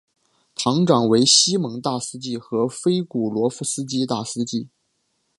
[0.55, 4.67] 堂长为西蒙大司祭和菲古罗夫斯基大司祭。